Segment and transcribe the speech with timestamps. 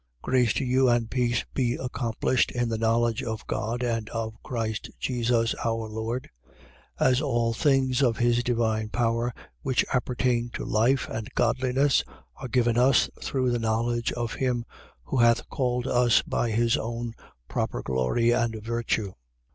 [0.23, 0.23] 1:2.
[0.23, 4.89] Grace to you and peace be accomplished in the knowledge of God and of Christ
[4.99, 6.27] Jesus our Lord.
[6.99, 7.07] 1:3.
[7.07, 12.03] As all things of his divine power which appertain to life and godliness
[12.37, 14.65] are given us through the knowledge of him
[15.03, 17.13] who hath called us by his own
[17.47, 19.13] proper glory and virtue.